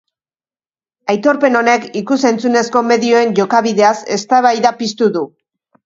Aitorpen 1.15 1.59
honek 1.59 1.85
ikus-entzunezko 2.03 2.85
medioen 2.89 3.39
jokabideaz 3.43 3.97
eztabaida 4.21 4.77
piztu 4.85 5.17
du. 5.19 5.29